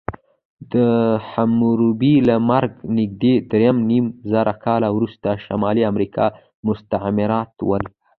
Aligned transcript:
د 0.73 0.75
حموربي 1.29 2.15
له 2.27 2.35
مرګه 2.49 2.77
نږدې 2.97 3.33
درېنیمزره 3.51 4.53
کاله 4.65 4.87
وروسته 4.95 5.29
شمالي 5.45 5.83
امریکا 5.91 6.25
مستعمرات 6.67 7.53
ول. 7.69 7.83